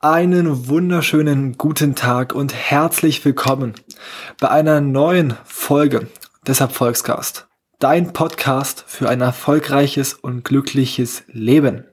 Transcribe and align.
Einen 0.00 0.68
wunderschönen 0.68 1.56
guten 1.56 1.94
Tag 1.94 2.34
und 2.34 2.52
herzlich 2.52 3.24
willkommen 3.24 3.74
bei 4.40 4.50
einer 4.50 4.80
neuen 4.80 5.36
Folge 5.44 6.08
des 6.46 6.60
Erfolgscast. 6.60 7.46
Dein 7.78 8.12
Podcast 8.12 8.84
für 8.86 9.08
ein 9.08 9.20
erfolgreiches 9.20 10.14
und 10.14 10.44
glückliches 10.44 11.22
Leben. 11.28 11.84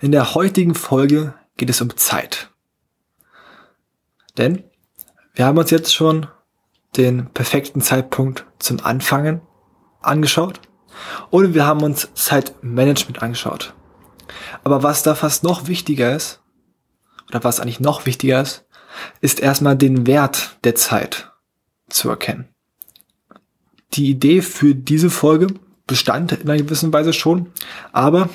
In 0.00 0.12
der 0.12 0.34
heutigen 0.34 0.74
Folge 0.74 1.34
geht 1.56 1.70
es 1.70 1.80
um 1.80 1.96
Zeit. 1.96 2.50
Denn 4.36 4.62
wir 5.34 5.46
haben 5.46 5.58
uns 5.58 5.70
jetzt 5.70 5.94
schon 5.94 6.26
den 6.98 7.30
perfekten 7.30 7.80
Zeitpunkt 7.80 8.44
zum 8.58 8.80
Anfangen 8.84 9.40
angeschaut 10.00 10.60
und 11.30 11.54
wir 11.54 11.64
haben 11.64 11.82
uns 11.82 12.08
Zeitmanagement 12.14 13.22
angeschaut. 13.22 13.74
Aber 14.64 14.82
was 14.82 15.02
da 15.02 15.14
fast 15.14 15.44
noch 15.44 15.68
wichtiger 15.68 16.14
ist, 16.14 16.40
oder 17.28 17.44
was 17.44 17.60
eigentlich 17.60 17.80
noch 17.80 18.06
wichtiger 18.06 18.42
ist, 18.42 18.66
ist 19.20 19.40
erstmal 19.40 19.76
den 19.76 20.06
Wert 20.06 20.58
der 20.64 20.74
Zeit 20.74 21.30
zu 21.88 22.08
erkennen. 22.08 22.48
Die 23.94 24.10
Idee 24.10 24.42
für 24.42 24.74
diese 24.74 25.10
Folge 25.10 25.48
bestand 25.86 26.32
in 26.32 26.48
einer 26.48 26.62
gewissen 26.62 26.92
Weise 26.92 27.12
schon, 27.12 27.52
aber 27.92 28.28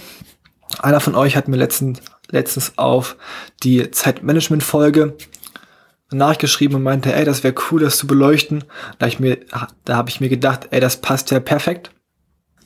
einer 0.80 1.00
von 1.00 1.16
euch 1.16 1.36
hat 1.36 1.48
mir 1.48 1.58
letztens, 1.58 2.02
letztens 2.30 2.78
auf 2.78 3.16
die 3.62 3.92
Zeitmanagement-Folge 3.92 5.18
nachgeschrieben 6.14 6.78
und 6.78 6.84
meinte, 6.84 7.14
ey, 7.14 7.26
das 7.26 7.44
wäre 7.44 7.56
cool, 7.72 7.82
das 7.82 7.98
zu 7.98 8.08
beleuchten. 8.08 8.64
Da, 9.00 9.08
da 9.86 9.96
habe 9.96 10.10
ich 10.10 10.22
mir 10.22 10.30
gedacht, 10.30 10.68
ey, 10.72 10.80
das 10.80 10.98
passt 10.98 11.32
ja 11.32 11.40
perfekt 11.40 11.92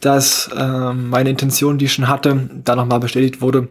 dass 0.02 0.50
äh, 0.56 0.94
meine 0.94 1.30
Intention, 1.30 1.78
die 1.78 1.86
ich 1.86 1.94
schon 1.94 2.08
hatte, 2.08 2.50
da 2.64 2.76
nochmal 2.76 3.00
bestätigt 3.00 3.42
wurde. 3.42 3.70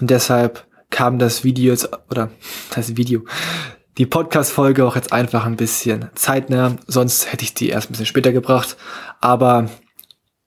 Und 0.00 0.10
deshalb 0.10 0.66
kam 0.90 1.18
das 1.18 1.44
Video 1.44 1.72
jetzt, 1.72 1.88
oder 2.10 2.30
das 2.74 2.96
Video, 2.96 3.24
die 3.98 4.06
Podcast-Folge 4.06 4.84
auch 4.86 4.96
jetzt 4.96 5.12
einfach 5.12 5.44
ein 5.44 5.56
bisschen 5.56 6.10
zeitnah. 6.14 6.76
Sonst 6.86 7.32
hätte 7.32 7.44
ich 7.44 7.54
die 7.54 7.68
erst 7.68 7.88
ein 7.88 7.92
bisschen 7.92 8.06
später 8.06 8.32
gebracht. 8.32 8.76
Aber 9.20 9.68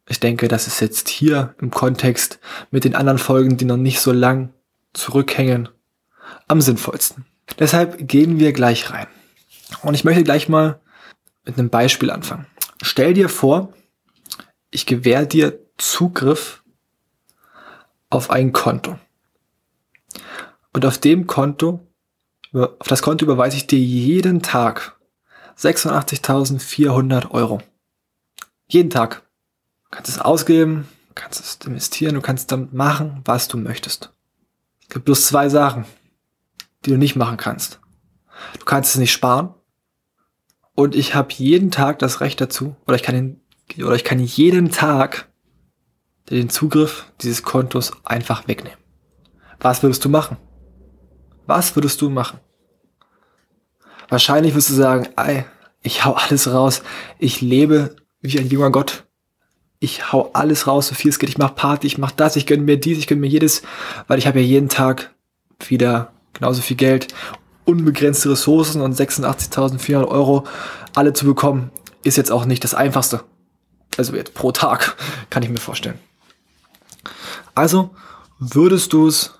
ich 0.07 0.19
denke, 0.19 0.47
das 0.47 0.67
ist 0.67 0.79
jetzt 0.79 1.09
hier 1.09 1.55
im 1.59 1.71
Kontext 1.71 2.39
mit 2.71 2.83
den 2.83 2.95
anderen 2.95 3.19
Folgen, 3.19 3.57
die 3.57 3.65
noch 3.65 3.77
nicht 3.77 3.99
so 3.99 4.11
lang 4.11 4.53
zurückhängen, 4.93 5.69
am 6.47 6.61
sinnvollsten. 6.61 7.25
Deshalb 7.59 8.07
gehen 8.07 8.39
wir 8.39 8.53
gleich 8.53 8.91
rein. 8.91 9.07
Und 9.81 9.93
ich 9.93 10.03
möchte 10.03 10.23
gleich 10.23 10.49
mal 10.49 10.79
mit 11.45 11.57
einem 11.57 11.69
Beispiel 11.69 12.11
anfangen. 12.11 12.47
Stell 12.81 13.13
dir 13.13 13.29
vor, 13.29 13.73
ich 14.71 14.85
gewähre 14.85 15.27
dir 15.27 15.59
Zugriff 15.77 16.63
auf 18.09 18.29
ein 18.29 18.51
Konto. 18.51 18.99
Und 20.73 20.85
auf 20.85 20.97
dem 20.97 21.27
Konto, 21.27 21.79
auf 22.53 22.87
das 22.87 23.01
Konto 23.01 23.25
überweise 23.25 23.57
ich 23.57 23.67
dir 23.67 23.79
jeden 23.79 24.41
Tag 24.41 24.97
86.400 25.57 27.31
Euro. 27.31 27.61
Jeden 28.67 28.89
Tag. 28.89 29.23
Du 29.85 29.89
kannst 29.91 30.09
es 30.09 30.19
ausgeben, 30.19 30.87
kannst 31.15 31.39
es 31.39 31.65
investieren, 31.65 32.15
du 32.15 32.21
kannst 32.21 32.51
damit 32.51 32.73
machen, 32.73 33.21
was 33.25 33.47
du 33.47 33.57
möchtest. 33.57 34.11
Es 34.81 34.89
gibt 34.89 35.05
bloß 35.05 35.27
zwei 35.27 35.49
Sachen, 35.49 35.85
die 36.85 36.91
du 36.91 36.97
nicht 36.97 37.15
machen 37.15 37.37
kannst. 37.37 37.79
Du 38.59 38.65
kannst 38.65 38.91
es 38.91 38.99
nicht 38.99 39.11
sparen 39.11 39.53
und 40.73 40.95
ich 40.95 41.15
habe 41.15 41.33
jeden 41.33 41.71
Tag 41.71 41.99
das 41.99 42.21
Recht 42.21 42.39
dazu, 42.41 42.75
oder 42.85 42.95
ich 42.95 43.03
kann 43.03 43.15
den 43.15 43.41
oder 43.79 43.95
ich 43.95 44.03
kann 44.03 44.19
jeden 44.19 44.71
Tag 44.71 45.29
den 46.29 46.49
Zugriff 46.49 47.11
dieses 47.21 47.43
Kontos 47.43 47.93
einfach 48.03 48.47
wegnehmen. 48.47 48.77
Was 49.59 49.81
würdest 49.83 50.05
du 50.05 50.09
machen? 50.09 50.37
Was 51.47 51.75
würdest 51.75 52.01
du 52.01 52.09
machen? 52.09 52.39
Wahrscheinlich 54.09 54.53
wirst 54.53 54.69
du 54.69 54.73
sagen, 54.73 55.09
ey, 55.15 55.45
ich 55.81 56.05
hau 56.05 56.13
alles 56.13 56.51
raus. 56.51 56.83
Ich 57.19 57.41
lebe 57.41 57.95
wie 58.21 58.39
ein 58.39 58.49
junger 58.49 58.71
Gott. 58.71 59.05
Ich 59.79 60.11
hau 60.11 60.31
alles 60.33 60.67
raus, 60.67 60.87
so 60.87 60.95
viel 60.95 61.09
es 61.09 61.19
geht. 61.19 61.29
Ich 61.29 61.37
mach 61.37 61.55
Party, 61.55 61.87
ich 61.87 61.97
mach 61.97 62.11
das, 62.11 62.35
ich 62.35 62.45
gönne 62.45 62.63
mir 62.63 62.77
dies, 62.79 62.97
ich 62.97 63.07
gönne 63.07 63.21
mir 63.21 63.27
jedes, 63.27 63.61
weil 64.07 64.17
ich 64.17 64.27
habe 64.27 64.39
ja 64.39 64.45
jeden 64.45 64.69
Tag 64.69 65.13
wieder 65.67 66.13
genauso 66.35 66.61
viel 66.61 66.77
Geld, 66.77 67.07
unbegrenzte 67.65 68.29
Ressourcen 68.29 68.81
und 68.81 68.95
86.400 68.95 70.07
Euro 70.07 70.45
alle 70.93 71.13
zu 71.13 71.25
bekommen, 71.25 71.71
ist 72.03 72.17
jetzt 72.17 72.31
auch 72.31 72.45
nicht 72.45 72.63
das 72.63 72.75
Einfachste. 72.75 73.23
Also 73.97 74.15
jetzt 74.15 74.33
pro 74.33 74.51
Tag, 74.51 74.95
kann 75.29 75.43
ich 75.43 75.49
mir 75.49 75.57
vorstellen. 75.57 75.99
Also 77.55 77.95
würdest 78.39 78.93
du 78.93 79.07
es 79.07 79.33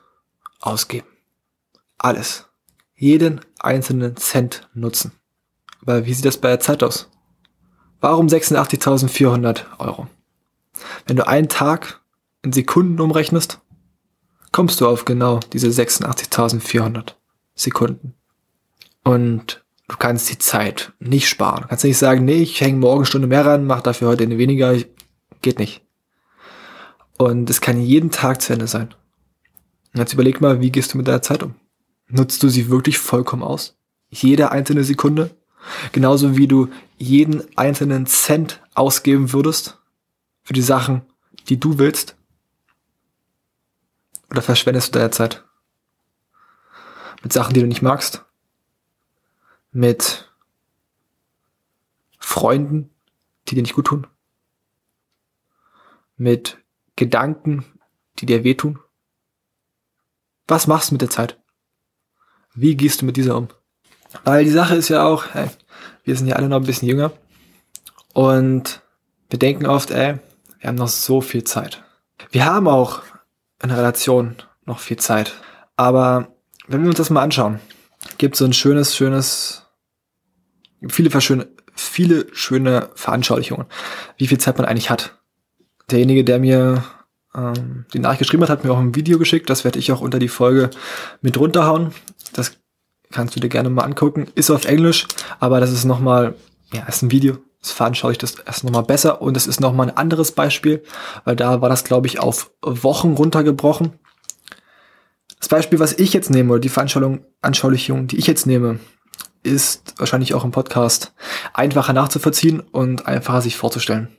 ausgeben. 0.62 1.08
Alles. 1.98 2.46
Jeden 2.96 3.42
einzelnen 3.60 4.16
Cent 4.16 4.68
nutzen. 4.74 5.12
Aber 5.82 6.06
wie 6.06 6.14
sieht 6.14 6.26
das 6.26 6.38
bei 6.38 6.48
der 6.50 6.60
Zeit 6.60 6.82
aus? 6.82 7.10
Warum 8.00 8.28
86.400 8.28 9.80
Euro? 9.80 10.08
Wenn 11.06 11.18
du 11.18 11.28
einen 11.28 11.50
Tag 11.50 12.02
in 12.42 12.54
Sekunden 12.54 13.00
umrechnest, 13.00 13.60
kommst 14.56 14.80
du 14.80 14.88
auf 14.88 15.04
genau 15.04 15.42
diese 15.52 15.68
86.400 15.68 17.16
Sekunden. 17.56 18.14
Und 19.04 19.66
du 19.90 19.98
kannst 19.98 20.30
die 20.30 20.38
Zeit 20.38 20.94
nicht 20.98 21.28
sparen. 21.28 21.64
Du 21.64 21.68
kannst 21.68 21.84
nicht 21.84 21.98
sagen, 21.98 22.24
nee, 22.24 22.42
ich 22.42 22.62
hänge 22.62 22.78
morgen 22.78 23.06
Stunde 23.06 23.28
mehr 23.28 23.46
ran, 23.46 23.68
mach 23.68 23.82
dafür 23.82 24.08
heute 24.08 24.24
eine 24.24 24.38
weniger. 24.38 24.74
Geht 25.42 25.60
nicht. 25.60 25.82
Und 27.18 27.50
es 27.50 27.60
kann 27.60 27.82
jeden 27.82 28.12
Tag 28.12 28.42
zu 28.42 28.54
Ende 28.54 28.68
sein. 28.68 28.96
Und 29.94 30.00
jetzt 30.00 30.14
überleg 30.14 30.40
mal, 30.40 30.62
wie 30.62 30.72
gehst 30.72 30.94
du 30.94 30.98
mit 31.00 31.10
deiner 31.10 31.22
Zeit 31.22 31.44
um? 31.44 31.56
Nutzt 32.08 32.42
du 32.42 32.48
sie 32.48 32.70
wirklich 32.70 32.98
vollkommen 32.98 33.44
aus? 33.44 33.78
Jede 34.10 34.54
einzelne 34.54 34.86
Sekunde? 34.86 35.32
Genauso 35.92 36.38
wie 36.38 36.48
du 36.48 36.70
jeden 36.98 37.44
einzelnen 37.58 38.06
Cent 38.06 38.62
ausgeben 38.74 39.34
würdest 39.34 39.82
für 40.44 40.54
die 40.54 40.62
Sachen, 40.62 41.02
die 41.50 41.60
du 41.60 41.78
willst? 41.78 42.15
Oder 44.36 44.42
verschwendest 44.42 44.94
du 44.94 45.00
deine 45.00 45.12
Zeit? 45.12 45.44
Mit 47.24 47.34
Sachen, 47.34 47.54
die 47.54 47.62
du 47.62 47.68
nicht 47.68 47.82
magst? 47.82 48.26
mit 49.76 50.32
Freunden, 52.18 52.92
die 53.48 53.56
dir 53.56 53.62
nicht 53.62 53.76
gut 53.76 53.88
tun, 53.88 54.08
mit 56.16 56.58
Gedanken, 56.96 57.66
die 58.18 58.26
dir 58.26 58.46
wehtun? 58.46 58.80
Was 60.48 60.68
machst 60.68 60.90
du 60.90 60.94
mit 60.94 61.02
der 61.02 61.10
Zeit? 61.10 61.38
Wie 62.54 62.78
gehst 62.78 63.02
du 63.02 63.06
mit 63.06 63.18
dieser 63.18 63.36
um? 63.36 63.50
Weil 64.24 64.46
die 64.46 64.52
Sache 64.52 64.76
ist 64.76 64.88
ja 64.88 65.06
auch, 65.06 65.34
hey, 65.34 65.50
wir 66.06 66.16
sind 66.16 66.28
ja 66.28 66.38
alle 66.38 66.48
noch 66.48 66.62
ein 66.62 66.66
bisschen 66.66 66.88
jünger 66.88 67.12
und 68.14 68.82
wir 69.30 69.40
denken 69.40 69.66
oft, 69.66 69.92
ey, 69.92 70.20
wir 70.60 70.70
haben 70.70 70.76
noch 70.76 70.88
so 70.88 71.20
viel 71.20 71.44
Zeit. 71.44 71.84
Wir 72.32 72.46
haben 72.46 72.70
auch 72.70 73.02
in 73.64 73.72
Relation 73.72 74.36
noch 74.66 74.80
viel 74.80 74.98
Zeit. 74.98 75.34
Aber 75.76 76.28
wenn 76.68 76.82
wir 76.82 76.90
uns 76.90 76.98
das 76.98 77.10
mal 77.10 77.22
anschauen, 77.22 77.60
gibt 78.18 78.36
es 78.36 78.40
so 78.40 78.46
ein 78.46 78.54
schönes, 78.54 78.96
schönes 78.96 79.66
viele, 80.88 81.22
schöne, 81.22 81.48
viele 81.76 82.28
schöne 82.34 82.90
Veranschaulichungen, 82.96 83.68
wie 84.18 84.28
viel 84.28 84.38
Zeit 84.38 84.58
man 84.58 84.66
eigentlich 84.66 84.90
hat. 84.90 85.18
Derjenige, 85.90 86.24
der 86.24 86.40
mir 86.40 86.84
ähm, 87.36 87.86
die 87.94 88.00
Nachricht 88.00 88.20
geschrieben 88.20 88.44
hat, 88.44 88.50
hat 88.50 88.64
mir 88.64 88.72
auch 88.72 88.80
ein 88.80 88.96
Video 88.96 89.20
geschickt. 89.20 89.50
Das 89.50 89.64
werde 89.64 89.80
ich 89.80 89.92
auch 89.92 90.02
unter 90.02 90.20
die 90.20 90.28
Folge 90.28 90.70
mit 91.22 91.38
runterhauen. 91.38 91.94
Das 92.34 92.58
kannst 93.12 93.36
du 93.36 93.40
dir 93.40 93.50
gerne 93.50 93.70
mal 93.70 93.84
angucken. 93.84 94.28
Ist 94.36 94.50
auf 94.50 94.66
Englisch, 94.66 95.08
aber 95.40 95.60
das 95.60 95.72
ist 95.72 95.86
nochmal, 95.86 96.36
ja, 96.74 96.84
ist 96.84 97.04
ein 97.04 97.12
Video. 97.12 97.38
Das 97.66 97.72
veranschaulicht 97.72 98.22
das 98.22 98.36
erst 98.36 98.64
nochmal 98.64 98.84
besser. 98.84 99.24
Und 99.24 99.36
es 99.36 99.48
ist 99.48 99.60
nochmal 99.60 99.90
ein 99.90 99.98
anderes 99.98 100.34
Beispiel, 100.34 100.84
weil 101.24 101.36
da 101.36 101.62
war 101.62 101.70
das, 101.70 101.84
glaube 101.84 102.06
ich, 102.06 102.20
auf 102.20 102.52
Wochen 102.62 103.14
runtergebrochen. 103.14 103.94
Das 105.40 105.50
Beispiel, 105.50 105.80
was 105.80 105.94
ich 105.94 106.14
jetzt 106.14 106.30
nehme, 106.30 106.54
oder 106.54 106.60
die 106.60 106.70
Veranschaulichung, 106.70 108.06
die 108.06 108.18
ich 108.18 108.28
jetzt 108.28 108.46
nehme, 108.46 108.78
ist 109.42 109.96
wahrscheinlich 109.98 110.36
auch 110.36 110.44
im 110.44 110.52
Podcast 110.52 111.16
einfacher 111.56 111.94
nachzuvollziehen 111.94 112.60
und 112.60 113.08
einfacher 113.08 113.42
sich 113.42 113.58
vorzustellen. 113.58 114.16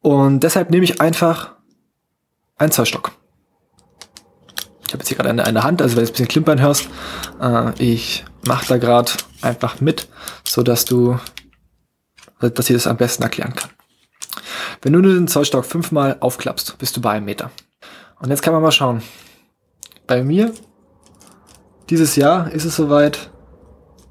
Und 0.00 0.40
deshalb 0.40 0.70
nehme 0.70 0.82
ich 0.82 1.00
einfach 1.00 1.52
einen 2.56 2.72
Zollstock. 2.72 3.12
Ich 4.88 4.92
habe 4.92 5.02
jetzt 5.02 5.08
hier 5.08 5.16
gerade 5.16 5.30
eine, 5.30 5.44
eine 5.44 5.62
Hand, 5.62 5.82
also 5.82 5.96
wenn 5.96 6.04
du 6.04 6.10
ein 6.10 6.12
bisschen 6.12 6.28
klimpern 6.28 6.60
hörst, 6.60 6.88
äh, 7.40 7.72
ich 7.80 8.24
mache 8.44 8.66
da 8.66 8.78
gerade 8.78 9.12
einfach 9.40 9.80
mit, 9.80 10.08
so 10.42 10.64
dass 10.64 10.84
du, 10.84 11.20
dass 12.50 12.70
ich 12.70 12.76
das 12.76 12.86
am 12.86 12.96
besten 12.96 13.22
erklären 13.22 13.54
kann. 13.54 13.70
Wenn 14.82 14.92
du 14.92 15.02
den 15.02 15.28
Zollstock 15.28 15.64
fünfmal 15.64 16.16
aufklappst, 16.20 16.78
bist 16.78 16.96
du 16.96 17.00
bei 17.00 17.12
einem 17.12 17.24
Meter. 17.24 17.50
Und 18.20 18.30
jetzt 18.30 18.42
kann 18.42 18.52
man 18.52 18.62
mal 18.62 18.72
schauen. 18.72 19.02
Bei 20.06 20.22
mir 20.22 20.52
dieses 21.90 22.16
Jahr 22.16 22.50
ist 22.50 22.64
es 22.64 22.76
soweit, 22.76 23.30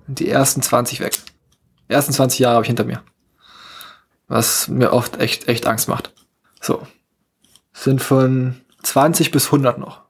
die 0.08 0.30
ersten 0.30 0.62
20 0.62 1.00
weg. 1.00 1.18
Die 1.90 1.94
ersten 1.94 2.14
20 2.14 2.40
Jahre 2.40 2.56
habe 2.56 2.64
ich 2.64 2.68
hinter 2.68 2.84
mir. 2.84 3.02
was 4.28 4.68
mir 4.68 4.94
oft 4.94 5.20
echt, 5.20 5.48
echt 5.48 5.68
Angst 5.68 5.88
macht. 5.88 6.14
So. 6.62 6.88
Sind 7.74 8.02
von 8.02 8.62
20 8.84 9.32
bis 9.32 9.48
100 9.48 9.78
noch. 9.78 10.02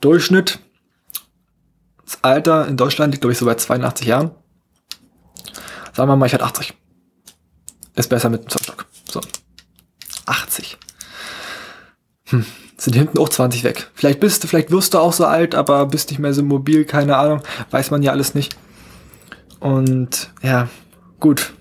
Durchschnitt. 0.00 0.58
Das 2.04 2.22
Alter 2.22 2.66
in 2.66 2.76
Deutschland 2.76 3.12
liegt, 3.12 3.22
glaube 3.22 3.32
ich, 3.32 3.38
so 3.38 3.46
bei 3.46 3.54
82 3.54 4.06
Jahren. 4.06 4.32
Sagen 5.94 6.08
wir 6.08 6.16
mal, 6.16 6.26
ich 6.26 6.34
hatte 6.34 6.44
80. 6.44 6.74
Ist 7.94 8.08
besser 8.08 8.30
mit 8.30 8.42
dem 8.42 8.48
Zockstock. 8.48 8.86
So. 9.08 9.20
80. 10.26 10.78
Hm. 12.26 12.46
Sind 12.76 12.94
hinten 12.94 13.18
auch 13.18 13.28
20 13.28 13.64
weg. 13.64 13.90
Vielleicht 13.94 14.20
bist 14.20 14.42
du, 14.42 14.48
vielleicht 14.48 14.70
wirst 14.70 14.94
du 14.94 14.98
auch 14.98 15.12
so 15.12 15.26
alt, 15.26 15.54
aber 15.54 15.86
bist 15.86 16.10
nicht 16.10 16.18
mehr 16.18 16.34
so 16.34 16.42
mobil, 16.42 16.84
keine 16.84 17.16
Ahnung. 17.16 17.42
Weiß 17.70 17.90
man 17.90 18.02
ja 18.02 18.12
alles 18.12 18.34
nicht. 18.34 18.56
Und 19.60 20.30
ja, 20.42 20.68
gut. 21.20 21.52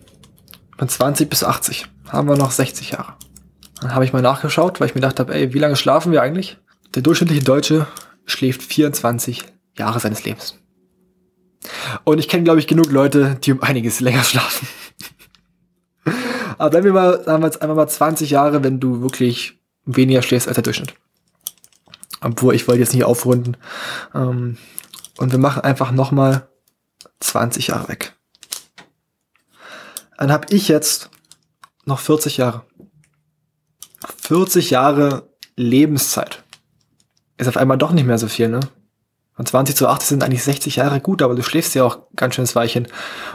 Von 0.77 0.89
20 0.89 1.29
bis 1.29 1.43
80 1.43 1.85
haben 2.09 2.27
wir 2.27 2.35
noch 2.35 2.51
60 2.51 2.91
Jahre. 2.91 3.13
Dann 3.81 3.93
habe 3.93 4.05
ich 4.05 4.13
mal 4.13 4.21
nachgeschaut, 4.21 4.79
weil 4.79 4.87
ich 4.87 4.95
mir 4.95 5.01
gedacht 5.01 5.19
habe, 5.19 5.33
ey, 5.33 5.53
wie 5.53 5.59
lange 5.59 5.75
schlafen 5.75 6.11
wir 6.11 6.21
eigentlich? 6.21 6.57
Der 6.95 7.03
durchschnittliche 7.03 7.43
Deutsche 7.43 7.87
schläft 8.25 8.63
24 8.63 9.43
Jahre 9.77 9.99
seines 9.99 10.23
Lebens. 10.23 10.57
Und 12.03 12.19
ich 12.19 12.27
kenne, 12.27 12.43
glaube 12.43 12.59
ich, 12.59 12.67
genug 12.67 12.91
Leute, 12.91 13.37
die 13.43 13.51
um 13.51 13.61
einiges 13.61 13.99
länger 13.99 14.23
schlafen. 14.23 14.67
Aber 16.57 16.69
bleiben 16.69 16.86
wir 16.86 16.94
mal, 16.94 17.24
sagen 17.24 17.42
wir 17.44 17.48
jetzt 17.48 17.62
einfach 17.62 17.75
mal 17.75 17.88
20 17.88 18.30
Jahre, 18.30 18.63
wenn 18.63 18.80
du 18.80 19.01
wirklich 19.01 19.59
weniger 19.86 20.21
schläfst 20.21 20.48
als 20.48 20.56
der 20.56 20.63
Durchschnitt. 20.63 20.94
Obwohl, 22.21 22.56
ich 22.56 22.68
wollte 22.68 22.81
jetzt 22.81 22.94
nicht 22.94 23.03
aufrunden. 23.03 23.57
Ähm, 24.13 24.57
und 25.18 25.31
wir 25.31 25.39
machen 25.39 25.63
einfach 25.63 25.92
nochmal 25.92 26.48
20 27.19 27.68
Jahre 27.68 27.89
weg. 27.89 28.15
Dann 30.18 30.31
habe 30.31 30.48
ich 30.53 30.68
jetzt 30.68 31.09
noch 31.86 32.00
40 32.00 32.38
Jahre. 32.38 32.63
40 34.21 34.69
Jahre 34.69 35.30
Lebenszeit. 35.56 36.44
Ist 37.38 37.48
auf 37.48 37.57
einmal 37.57 37.77
doch 37.77 37.92
nicht 37.92 38.06
mehr 38.06 38.18
so 38.18 38.27
viel, 38.27 38.50
ne? 38.50 38.59
Von 39.33 39.45
20 39.45 39.75
zu 39.75 39.88
80 39.88 40.09
sind 40.09 40.24
eigentlich 40.24 40.44
60 40.44 40.75
Jahre 40.75 41.00
gut, 41.00 41.21
aber 41.24 41.33
du 41.33 41.42
schläfst 41.42 41.74
ja 41.74 41.83
auch 41.83 42.01
ganz 42.15 42.36
schön 42.36 42.48
Weilchen. 42.53 42.88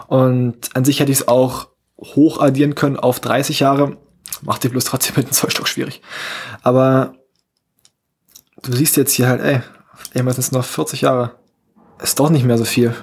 Und 0.07 0.77
an 0.77 0.85
sich 0.85 1.01
hätte 1.01 1.11
ich 1.11 1.21
es 1.21 1.29
auch 1.29 1.69
hoch 1.98 2.40
addieren 2.40 2.75
können 2.75 2.96
auf 2.96 3.20
30 3.20 3.60
Jahre. 3.60 3.96
Macht 4.43 4.64
dir 4.64 4.70
bloß 4.70 4.84
trotzdem 4.84 5.14
mit 5.16 5.26
dem 5.26 5.32
Zollstock 5.32 5.69
schwierig. 5.69 6.02
Aber 6.62 7.14
du 8.62 8.72
siehst 8.72 8.96
jetzt 8.96 9.12
hier 9.12 9.28
halt, 9.28 9.40
ey, 9.40 9.60
irgendwann 10.12 10.34
sind 10.34 10.44
es 10.44 10.52
noch 10.52 10.64
40 10.64 11.02
Jahre. 11.02 11.37
Ist 12.00 12.20
doch 12.20 12.31
nicht 12.31 12.44
mehr 12.44 12.58
so 12.58 12.64
viel. 12.64 12.94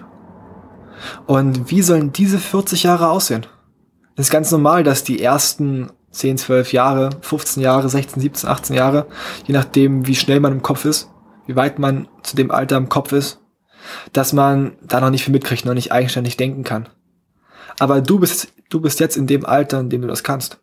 Und 1.26 1.72
wie 1.72 1.82
sollen 1.82 2.14
diese 2.14 2.38
40 2.38 2.84
Jahre 2.84 3.10
aussehen? 3.10 3.46
Es 4.16 4.28
ist 4.28 4.32
ganz 4.32 4.52
normal, 4.52 4.84
dass 4.84 5.04
die 5.04 5.22
ersten 5.22 5.92
10, 6.12 6.38
12 6.38 6.74
Jahre, 6.74 7.10
15 7.22 7.64
Jahre, 7.64 7.90
16, 7.90 8.22
17, 8.22 8.50
18 8.50 8.76
Jahre, 8.76 9.08
je 9.46 9.54
nachdem, 9.54 10.06
wie 10.06 10.16
schnell 10.16 10.40
man 10.40 10.54
im 10.54 10.62
Kopf 10.62 10.86
ist, 10.86 11.10
wie 11.48 11.56
weit 11.56 11.80
man 11.80 12.08
zu 12.22 12.36
dem 12.36 12.52
Alter 12.52 12.78
im 12.78 12.90
Kopf 12.90 13.12
ist, 13.12 13.40
dass 14.14 14.32
man 14.32 14.74
da 14.82 15.02
noch 15.02 15.10
nicht 15.10 15.24
viel 15.24 15.34
mitkriegt, 15.34 15.66
noch 15.66 15.74
nicht 15.74 15.92
eigenständig 15.92 16.38
denken 16.38 16.64
kann. 16.64 16.88
Aber 17.80 18.02
du 18.02 18.20
bist, 18.20 18.54
du 18.70 18.80
bist 18.80 19.00
jetzt 19.00 19.18
in 19.18 19.28
dem 19.28 19.46
Alter, 19.46 19.80
in 19.80 19.90
dem 19.90 20.02
du 20.02 20.08
das 20.08 20.24
kannst. 20.24 20.60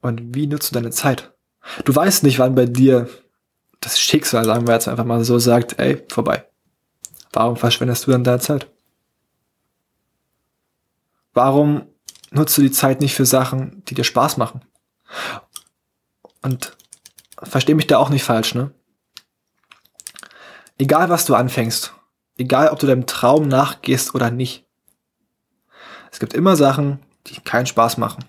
Und 0.00 0.34
wie 0.34 0.46
nutzt 0.46 0.70
du 0.70 0.74
deine 0.74 0.90
Zeit? 0.90 1.32
Du 1.84 1.94
weißt 1.94 2.22
nicht, 2.22 2.38
wann 2.38 2.54
bei 2.54 2.66
dir 2.66 3.08
das 3.80 3.98
Schicksal, 3.98 4.44
sagen 4.44 4.66
wir 4.66 4.74
jetzt 4.74 4.88
einfach 4.88 5.04
mal 5.04 5.22
so, 5.24 5.38
sagt, 5.38 5.78
ey, 5.78 6.04
vorbei. 6.08 6.48
Warum 7.32 7.56
verschwendest 7.56 8.06
du 8.06 8.10
dann 8.10 8.24
deine 8.24 8.40
Zeit? 8.40 8.68
Warum 11.34 11.86
nutzt 12.30 12.56
du 12.58 12.62
die 12.62 12.70
Zeit 12.70 13.00
nicht 13.00 13.14
für 13.14 13.26
Sachen, 13.26 13.82
die 13.86 13.94
dir 13.94 14.04
Spaß 14.04 14.36
machen? 14.38 14.62
Und 16.42 16.76
versteh 17.42 17.74
mich 17.74 17.86
da 17.86 17.98
auch 17.98 18.10
nicht 18.10 18.24
falsch, 18.24 18.54
ne? 18.54 18.72
Egal 20.78 21.08
was 21.10 21.26
du 21.26 21.34
anfängst, 21.34 21.92
egal 22.36 22.68
ob 22.68 22.78
du 22.78 22.86
deinem 22.86 23.06
Traum 23.06 23.48
nachgehst 23.48 24.14
oder 24.14 24.30
nicht, 24.30 24.67
es 26.18 26.20
gibt 26.20 26.34
immer 26.34 26.56
Sachen, 26.56 26.98
die 27.28 27.38
keinen 27.38 27.66
Spaß 27.66 27.96
machen. 27.96 28.24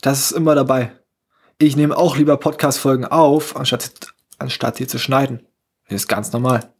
Das 0.00 0.18
ist 0.18 0.32
immer 0.32 0.56
dabei. 0.56 0.90
Ich 1.58 1.76
nehme 1.76 1.96
auch 1.96 2.16
lieber 2.16 2.36
Podcast-Folgen 2.36 3.04
auf, 3.04 3.54
anstatt, 3.54 4.08
anstatt 4.40 4.78
sie 4.78 4.88
zu 4.88 4.98
schneiden. 4.98 5.46
Das 5.88 5.94
ist 5.94 6.08
ganz 6.08 6.32
normal. 6.32 6.72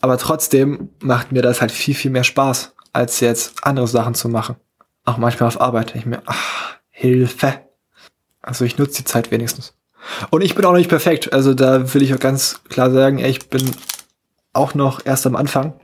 Aber 0.00 0.18
trotzdem 0.18 0.88
macht 0.98 1.30
mir 1.30 1.42
das 1.42 1.60
halt 1.60 1.70
viel, 1.70 1.94
viel 1.94 2.10
mehr 2.10 2.24
Spaß, 2.24 2.74
als 2.92 3.20
jetzt 3.20 3.64
andere 3.64 3.86
Sachen 3.86 4.14
zu 4.14 4.28
machen. 4.28 4.56
Auch 5.04 5.18
manchmal 5.18 5.46
auf 5.46 5.60
Arbeit. 5.60 5.94
Ich 5.94 6.04
mir, 6.04 6.20
ach, 6.26 6.78
Hilfe. 6.90 7.60
Also 8.42 8.64
ich 8.64 8.76
nutze 8.76 9.04
die 9.04 9.04
Zeit 9.04 9.30
wenigstens. 9.30 9.74
Und 10.30 10.42
ich 10.42 10.56
bin 10.56 10.64
auch 10.64 10.72
noch 10.72 10.78
nicht 10.78 10.90
perfekt. 10.90 11.32
Also 11.32 11.54
da 11.54 11.94
will 11.94 12.02
ich 12.02 12.12
auch 12.12 12.18
ganz 12.18 12.60
klar 12.70 12.90
sagen, 12.90 13.20
ich 13.20 13.48
bin 13.48 13.70
auch 14.52 14.74
noch 14.74 15.06
erst 15.06 15.28
am 15.28 15.36
Anfang. 15.36 15.74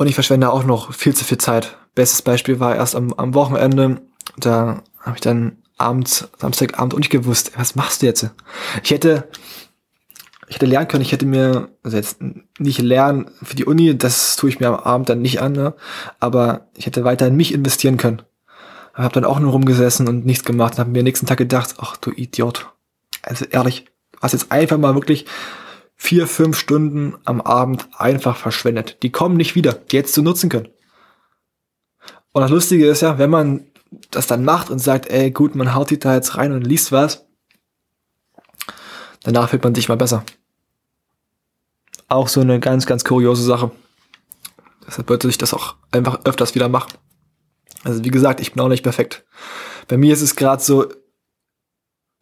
Und 0.00 0.06
ich 0.06 0.14
verschwende 0.14 0.50
auch 0.50 0.64
noch 0.64 0.94
viel 0.94 1.14
zu 1.14 1.26
viel 1.26 1.36
Zeit. 1.36 1.76
Bestes 1.94 2.22
Beispiel 2.22 2.58
war 2.58 2.74
erst 2.74 2.96
am, 2.96 3.12
am 3.12 3.34
Wochenende. 3.34 4.00
Da 4.38 4.82
habe 4.98 5.16
ich 5.16 5.20
dann 5.20 5.58
abends, 5.76 6.26
Samstagabend 6.38 6.94
und 6.94 7.00
nicht 7.00 7.10
gewusst, 7.10 7.52
was 7.56 7.74
machst 7.74 8.00
du 8.00 8.06
jetzt? 8.06 8.30
Ich 8.82 8.92
hätte, 8.92 9.28
ich 10.48 10.54
hätte 10.54 10.64
lernen 10.64 10.88
können, 10.88 11.02
ich 11.02 11.12
hätte 11.12 11.26
mir, 11.26 11.68
also 11.82 11.98
jetzt 11.98 12.16
nicht 12.58 12.80
lernen 12.80 13.30
für 13.42 13.56
die 13.56 13.66
Uni, 13.66 13.98
das 13.98 14.36
tue 14.36 14.48
ich 14.48 14.58
mir 14.58 14.68
am 14.68 14.76
Abend 14.76 15.10
dann 15.10 15.20
nicht 15.20 15.42
an, 15.42 15.52
ne? 15.52 15.74
aber 16.18 16.68
ich 16.76 16.86
hätte 16.86 17.04
weiter 17.04 17.26
in 17.26 17.36
mich 17.36 17.52
investieren 17.52 17.98
können. 17.98 18.22
Habe 18.94 19.12
dann 19.12 19.26
auch 19.26 19.38
nur 19.38 19.52
rumgesessen 19.52 20.08
und 20.08 20.24
nichts 20.24 20.46
gemacht 20.46 20.72
und 20.72 20.78
habe 20.78 20.90
mir 20.92 21.02
nächsten 21.02 21.26
Tag 21.26 21.36
gedacht, 21.36 21.74
ach 21.76 21.98
du 21.98 22.10
Idiot. 22.10 22.70
Also 23.20 23.44
ehrlich, 23.44 23.84
hast 24.22 24.32
jetzt 24.32 24.50
einfach 24.50 24.78
mal 24.78 24.94
wirklich 24.94 25.26
vier, 26.02 26.26
fünf 26.26 26.58
Stunden 26.58 27.18
am 27.26 27.42
Abend 27.42 27.86
einfach 27.92 28.38
verschwendet. 28.38 29.02
Die 29.02 29.12
kommen 29.12 29.36
nicht 29.36 29.54
wieder, 29.54 29.74
die 29.74 29.96
jetzt 29.96 30.14
zu 30.14 30.22
nutzen 30.22 30.48
können. 30.48 30.70
Und 32.32 32.40
das 32.40 32.50
Lustige 32.50 32.88
ist 32.88 33.02
ja, 33.02 33.18
wenn 33.18 33.28
man 33.28 33.66
das 34.10 34.26
dann 34.26 34.42
macht 34.42 34.70
und 34.70 34.78
sagt, 34.78 35.10
ey, 35.10 35.30
gut, 35.30 35.54
man 35.54 35.74
haut 35.74 35.90
die 35.90 35.98
da 35.98 36.14
jetzt 36.14 36.38
rein 36.38 36.52
und 36.52 36.66
liest 36.66 36.90
was, 36.90 37.26
danach 39.24 39.50
fühlt 39.50 39.62
man 39.62 39.74
sich 39.74 39.90
mal 39.90 39.98
besser. 39.98 40.24
Auch 42.08 42.28
so 42.28 42.40
eine 42.40 42.60
ganz, 42.60 42.86
ganz 42.86 43.04
kuriose 43.04 43.42
Sache. 43.42 43.70
Deshalb 44.86 45.06
sollte 45.06 45.28
ich 45.28 45.36
das 45.36 45.52
auch 45.52 45.74
einfach 45.92 46.24
öfters 46.24 46.54
wieder 46.54 46.70
machen. 46.70 46.94
Also 47.84 48.02
wie 48.02 48.10
gesagt, 48.10 48.40
ich 48.40 48.54
bin 48.54 48.62
auch 48.62 48.68
nicht 48.68 48.82
perfekt. 48.82 49.26
Bei 49.86 49.98
mir 49.98 50.14
ist 50.14 50.22
es 50.22 50.34
gerade 50.34 50.62
so, 50.62 50.86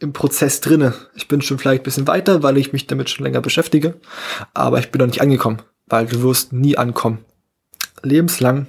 im 0.01 0.13
Prozess 0.13 0.61
drinne. 0.61 0.95
Ich 1.15 1.29
bin 1.29 1.43
schon 1.43 1.59
vielleicht 1.59 1.83
ein 1.83 1.85
bisschen 1.85 2.07
weiter, 2.07 2.43
weil 2.43 2.57
ich 2.57 2.73
mich 2.73 2.87
damit 2.87 3.11
schon 3.11 3.25
länger 3.25 3.41
beschäftige, 3.41 3.95
aber 4.55 4.79
ich 4.79 4.91
bin 4.91 5.01
noch 5.01 5.07
nicht 5.07 5.21
angekommen, 5.21 5.63
weil 5.87 6.07
du 6.07 6.23
wirst 6.23 6.53
nie 6.53 6.77
ankommen. 6.77 7.25
Lebenslang 8.03 8.67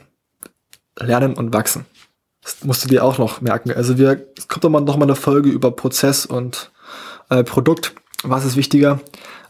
lernen 0.97 1.35
und 1.35 1.53
wachsen. 1.53 1.85
Das 2.41 2.63
musst 2.63 2.83
du 2.83 2.87
dir 2.87 3.03
auch 3.03 3.17
noch 3.17 3.41
merken. 3.41 3.71
Also 3.71 3.97
wir, 3.97 4.25
es 4.37 4.47
kommt 4.47 4.63
doch 4.63 4.69
mal 4.69 4.81
noch 4.81 4.97
mal 4.97 5.05
eine 5.05 5.15
Folge 5.15 5.49
über 5.49 5.71
Prozess 5.71 6.25
und 6.25 6.71
äh, 7.29 7.43
Produkt. 7.43 7.93
Was 8.23 8.45
ist 8.45 8.55
wichtiger? 8.55 8.99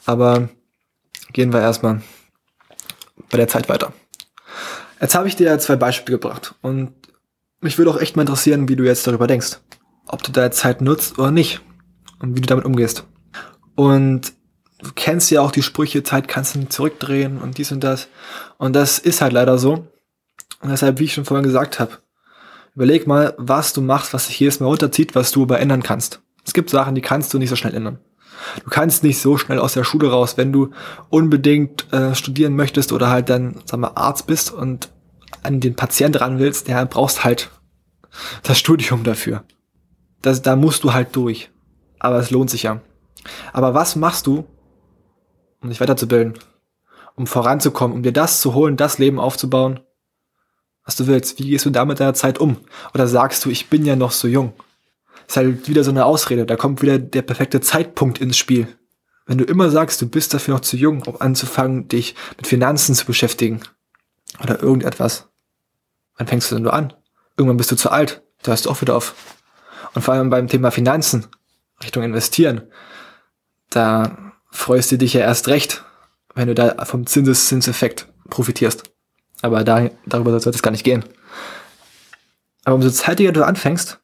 Aber 0.06 0.50
gehen 1.32 1.54
wir 1.54 1.62
erstmal 1.62 2.02
bei 3.30 3.38
der 3.38 3.48
Zeit 3.48 3.70
weiter. 3.70 3.94
Jetzt 5.00 5.16
habe 5.16 5.28
ich 5.28 5.36
dir 5.36 5.58
zwei 5.60 5.78
Beispiele 5.78 6.18
gebracht 6.18 6.56
und 6.62 6.94
mich 7.62 7.78
würde 7.78 7.92
auch 7.92 8.02
echt 8.02 8.16
mal 8.16 8.24
interessieren, 8.24 8.68
wie 8.68 8.76
du 8.76 8.84
jetzt 8.84 9.08
darüber 9.08 9.28
denkst. 9.28 9.60
Ob 10.08 10.24
du 10.24 10.32
deine 10.32 10.52
Zeit 10.52 10.82
nutzt 10.82 11.20
oder 11.20 11.32
nicht 11.32 11.62
und 12.20 12.36
wie 12.36 12.42
du 12.42 12.48
damit 12.48 12.66
umgehst. 12.66 13.06
Und 13.76 14.34
du 14.80 14.92
kennst 14.96 15.32
ja 15.32 15.42
auch 15.42 15.52
die 15.52 15.64
Sprüche, 15.64 16.04
Zeit 16.04 16.28
kannst 16.28 16.56
du 16.56 16.60
nicht 16.60 16.74
zurückdrehen 16.74 17.38
und 17.38 17.58
dies 17.58 17.72
und 17.72 17.84
das. 17.84 18.08
Und 18.58 18.76
das 18.76 19.00
ist 19.00 19.22
halt 19.22 19.34
leider 19.34 19.58
so. 19.58 19.88
Und 20.62 20.70
deshalb, 20.70 21.00
wie 21.00 21.06
ich 21.06 21.14
schon 21.14 21.26
vorhin 21.26 21.46
gesagt 21.46 21.80
habe, 21.80 21.98
überleg 22.76 23.08
mal, 23.08 23.34
was 23.38 23.74
du 23.74 23.82
machst, 23.82 24.14
was 24.14 24.28
sich 24.28 24.40
jedes 24.40 24.60
Mal 24.60 24.68
runterzieht, 24.68 25.16
was 25.16 25.32
du 25.32 25.44
aber 25.44 25.60
ändern 25.60 25.84
kannst. 25.84 26.22
Es 26.46 26.54
gibt 26.54 26.70
Sachen, 26.70 26.96
die 26.96 27.02
kannst 27.02 27.34
du 27.34 27.38
nicht 27.38 27.50
so 27.50 27.56
schnell 27.56 27.74
ändern. 27.74 28.00
Du 28.64 28.70
kannst 28.70 29.04
nicht 29.04 29.20
so 29.20 29.38
schnell 29.38 29.60
aus 29.60 29.74
der 29.74 29.84
Schule 29.84 30.10
raus, 30.10 30.38
wenn 30.38 30.52
du 30.52 30.72
unbedingt 31.10 31.92
äh, 31.92 32.16
studieren 32.16 32.56
möchtest 32.56 32.92
oder 32.92 33.10
halt 33.10 33.30
dann, 33.30 33.62
sag 33.66 33.80
mal, 33.80 33.92
Arzt 33.96 34.28
bist 34.28 34.52
und 34.52 34.92
an 35.44 35.60
den 35.60 35.76
Patient 35.76 36.20
ran 36.20 36.40
willst, 36.40 36.68
der 36.68 36.86
brauchst 36.86 37.24
halt 37.24 37.50
das 38.44 38.58
Studium 38.58 39.04
dafür. 39.04 39.44
Das, 40.22 40.42
da 40.42 40.56
musst 40.56 40.84
du 40.84 40.94
halt 40.94 41.16
durch 41.16 41.50
aber 42.00 42.18
es 42.20 42.32
lohnt 42.32 42.50
sich 42.50 42.64
ja. 42.64 42.82
Aber 43.54 43.74
was 43.74 43.96
machst 43.96 44.28
du, 44.28 44.46
um 45.62 45.70
dich 45.70 45.82
weiterzubilden, 45.82 46.40
um 47.16 47.28
voranzukommen, 47.28 47.96
um 47.96 48.04
dir 48.04 48.14
das 48.14 48.42
zu 48.42 48.54
holen, 48.54 48.78
das 48.78 48.98
Leben 48.98 49.20
aufzubauen, 49.20 49.82
was 50.86 50.96
du 50.96 51.08
willst? 51.08 51.38
Wie 51.38 51.50
gehst 51.50 51.66
du 51.66 51.70
da 51.70 51.86
mit 51.86 52.00
deiner 52.00 52.14
Zeit 52.14 52.40
um? 52.40 52.58
Oder 52.94 53.08
sagst 53.08 53.46
du, 53.46 53.50
ich 53.50 53.70
bin 53.70 53.86
ja 53.86 53.96
noch 53.96 54.12
so 54.12 54.28
jung? 54.28 54.54
ist 55.30 55.38
halt 55.38 55.68
wieder 55.68 55.84
so 55.84 55.92
eine 55.92 56.06
Ausrede. 56.06 56.46
Da 56.46 56.56
kommt 56.56 56.82
wieder 56.82 56.98
der 56.98 57.22
perfekte 57.22 57.62
Zeitpunkt 57.62 58.20
ins 58.20 58.38
Spiel. 58.38 58.68
Wenn 59.28 59.38
du 59.38 59.44
immer 59.44 59.70
sagst, 59.70 60.02
du 60.02 60.10
bist 60.10 60.34
dafür 60.34 60.56
noch 60.56 60.62
zu 60.62 60.76
jung, 60.76 61.04
um 61.04 61.22
anzufangen, 61.22 61.88
dich 61.88 62.16
mit 62.38 62.48
Finanzen 62.48 62.96
zu 62.96 63.06
beschäftigen 63.06 63.62
oder 64.42 64.62
irgendetwas, 64.62 65.30
wann 66.18 66.26
fängst 66.26 66.50
du 66.50 66.56
denn 66.56 66.64
nur 66.64 66.74
an? 66.74 66.94
Irgendwann 67.38 67.58
bist 67.58 67.72
du 67.72 67.76
zu 67.76 67.92
alt. 67.92 68.24
Da 68.42 68.52
hörst 68.52 68.66
du 68.66 68.72
auch 68.72 68.82
wieder 68.82 68.96
auf. 68.96 69.14
Und 69.90 69.98
Und 69.98 70.02
vor 70.02 70.16
allem 70.16 70.32
beim 70.32 70.48
Thema 70.48 70.72
Finanzen, 70.72 71.28
Richtung 71.84 72.04
Investieren, 72.04 72.62
da 73.70 74.34
freust 74.52 74.92
du 74.92 74.98
dich 74.98 75.14
ja 75.14 75.22
erst 75.22 75.48
recht, 75.48 75.84
wenn 76.36 76.48
du 76.48 76.56
da 76.56 76.86
vom 76.86 77.06
Zinseszinseffekt 77.06 78.08
profitierst. 78.30 78.84
Aber 79.42 79.64
da, 79.64 79.90
darüber 80.06 80.32
sollte 80.40 80.58
es 80.58 80.64
gar 80.64 80.72
nicht 80.72 80.84
gehen. 80.84 81.06
Aber 82.66 82.76
umso 82.76 82.90
zeitiger 82.90 83.32
du 83.32 83.46
anfängst, 83.46 84.00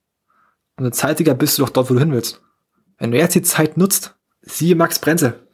umso 0.77 0.91
zeitiger 0.91 1.33
bist 1.33 1.57
du 1.57 1.63
doch 1.63 1.69
dort, 1.69 1.89
wo 1.89 1.93
du 1.93 1.99
hin 1.99 2.11
willst. 2.11 2.41
Wenn 2.97 3.11
du 3.11 3.17
jetzt 3.17 3.35
die 3.35 3.41
Zeit 3.41 3.77
nutzt, 3.77 4.15
siehe 4.41 4.75
Max 4.75 4.99
Brenzel 4.99 5.45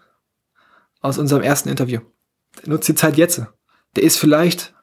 aus 1.01 1.17
unserem 1.17 1.41
ersten 1.41 1.69
Interview. 1.69 2.01
Der 2.61 2.69
nutzt 2.69 2.87
die 2.87 2.95
Zeit 2.95 3.17
jetzt. 3.17 3.41
Der 3.95 4.03
ist 4.03 4.19
vielleicht, 4.19 4.73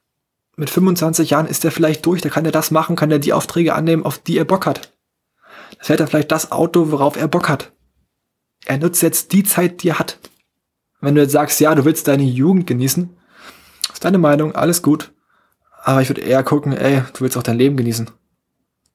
mit 0.57 0.71
25 0.71 1.31
Jahren 1.31 1.47
ist 1.47 1.65
er 1.65 1.71
vielleicht 1.71 2.05
durch, 2.05 2.21
da 2.21 2.29
kann 2.29 2.45
er 2.45 2.53
das 2.53 2.71
machen, 2.71 2.97
kann 2.97 3.11
er 3.11 3.21
die 3.21 3.33
Aufträge 3.33 3.75
annehmen, 3.75 4.05
auf 4.05 4.19
die 4.19 4.37
er 4.37 4.45
Bock 4.45 4.67
hat. 4.67 4.93
Fährt 5.79 6.01
er 6.01 6.07
vielleicht 6.07 6.33
das 6.33 6.53
Auto, 6.53 6.91
worauf 6.91 7.17
er 7.17 7.29
Bock 7.29 7.49
hat. 7.49 7.73
Er 8.67 8.79
nutzt 8.79 9.03
jetzt 9.03 9.33
die 9.33 9.45
Zeit, 9.45 9.83
die 9.83 9.91
er 9.91 9.99
hat. 9.99 10.19
Wenn 11.01 11.15
du 11.15 11.23
jetzt 11.23 11.33
sagst, 11.33 11.61
ja, 11.61 11.75
du 11.75 11.85
willst 11.85 12.09
deine 12.09 12.25
Jugend 12.25 12.67
genießen, 12.67 13.17
ist 13.93 14.05
deine 14.05 14.19
Meinung, 14.19 14.55
alles 14.55 14.83
gut. 14.83 15.13
Aber 15.83 16.03
ich 16.03 16.09
würde 16.09 16.21
eher 16.21 16.43
gucken, 16.43 16.73
ey, 16.73 17.03
du 17.15 17.21
willst 17.21 17.37
auch 17.37 17.43
dein 17.43 17.57
Leben 17.57 17.77
genießen. 17.77 18.11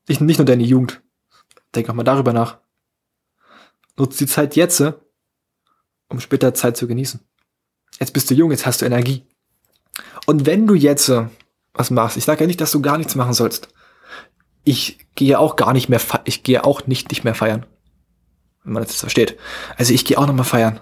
Nicht, 0.07 0.21
nicht 0.21 0.37
nur 0.37 0.45
deine 0.45 0.63
Jugend. 0.63 1.01
Denk 1.73 1.89
auch 1.89 1.93
mal 1.93 2.03
darüber 2.03 2.33
nach. 2.33 2.59
Nutz 3.97 4.17
die 4.17 4.27
Zeit 4.27 4.55
jetzt, 4.55 4.83
um 6.09 6.19
später 6.19 6.53
Zeit 6.53 6.77
zu 6.77 6.87
genießen. 6.87 7.21
Jetzt 7.99 8.13
bist 8.13 8.29
du 8.29 8.33
jung, 8.33 8.51
jetzt 8.51 8.65
hast 8.65 8.81
du 8.81 8.85
Energie. 8.85 9.25
Und 10.25 10.45
wenn 10.45 10.67
du 10.67 10.73
jetzt 10.73 11.11
was 11.73 11.89
machst, 11.89 12.17
ich 12.17 12.25
sage 12.25 12.41
ja 12.41 12.47
nicht, 12.47 12.61
dass 12.61 12.71
du 12.71 12.81
gar 12.81 12.97
nichts 12.97 13.15
machen 13.15 13.33
sollst. 13.33 13.69
Ich 14.63 14.99
gehe 15.15 15.39
auch 15.39 15.55
gar 15.55 15.73
nicht 15.73 15.89
mehr, 15.89 15.99
ich 16.25 16.43
gehe 16.43 16.63
auch 16.63 16.87
nicht, 16.87 17.09
nicht 17.09 17.23
mehr 17.23 17.35
feiern. 17.35 17.65
Wenn 18.63 18.73
man 18.73 18.83
das 18.83 18.93
jetzt 18.93 19.01
versteht. 19.01 19.37
Also 19.77 19.93
ich 19.93 20.05
gehe 20.05 20.17
auch 20.17 20.25
noch 20.25 20.33
mal 20.33 20.43
feiern. 20.43 20.79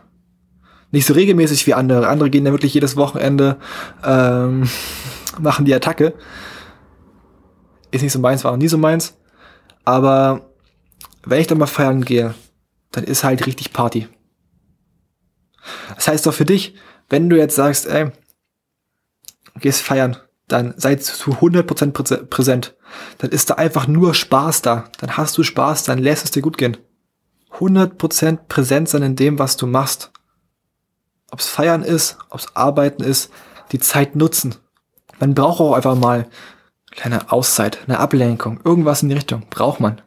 Nicht 0.92 1.06
so 1.06 1.14
regelmäßig 1.14 1.66
wie 1.68 1.74
andere. 1.74 2.08
Andere 2.08 2.30
gehen 2.30 2.46
ja 2.46 2.52
wirklich 2.52 2.74
jedes 2.74 2.96
Wochenende, 2.96 3.58
ähm, 4.06 4.70
machen 5.40 5.66
die 5.66 5.74
Attacke. 5.74 6.14
Ist 7.92 8.02
nicht 8.02 8.12
so 8.12 8.20
meins, 8.20 8.44
war 8.44 8.52
auch 8.52 8.58
nie 8.58 8.68
so 8.68 8.78
meins. 8.78 9.18
Aber 9.84 10.52
wenn 11.24 11.42
ich 11.42 11.48
dann 11.48 11.58
mal 11.58 11.66
feiern 11.66 12.04
gehe, 12.04 12.34
dann 12.92 13.04
ist 13.04 13.24
halt 13.24 13.46
richtig 13.46 13.74
Party. 13.74 14.08
Das 15.96 16.08
heißt 16.08 16.26
doch 16.26 16.34
für 16.34 16.46
dich, 16.46 16.76
wenn 17.10 17.30
du 17.30 17.38
jetzt 17.38 17.56
sagst, 17.56 17.88
ey, 17.88 18.12
gehst 19.60 19.82
feiern, 19.82 20.18
dann 20.52 20.74
sei 20.78 20.96
zu 20.96 21.32
100% 21.32 22.26
präsent. 22.26 22.76
Dann 23.20 23.30
ist 23.30 23.50
da 23.50 23.56
einfach 23.56 23.88
nur 23.88 24.14
Spaß 24.14 24.62
da. 24.62 24.86
Dann 25.00 25.18
hast 25.18 25.38
du 25.38 25.44
Spaß, 25.44 25.84
dann 25.84 26.00
lässt 26.00 26.26
es 26.26 26.32
dir 26.32 26.42
gut 26.42 26.58
gehen. 26.58 26.78
100% 27.58 28.40
präsent 28.48 28.90
sein 28.90 29.04
in 29.04 29.16
dem, 29.16 29.40
was 29.40 29.58
du 29.58 29.68
machst. 29.68 30.12
Ob's 31.32 31.48
feiern 31.48 31.84
ist, 31.84 32.18
ob's 32.30 32.48
arbeiten 32.56 33.04
ist, 33.04 33.32
die 33.72 33.80
Zeit 33.80 34.16
nutzen. 34.16 34.56
Man 35.20 35.34
braucht 35.34 35.62
auch 35.62 35.74
einfach 35.74 35.96
mal 35.96 36.28
kleine 36.92 37.32
Auszeit, 37.32 37.80
eine 37.88 38.00
Ablenkung, 38.00 38.60
irgendwas 38.64 39.04
in 39.04 39.10
die 39.10 39.16
Richtung. 39.16 39.46
Braucht 39.50 39.80
man. 39.80 40.02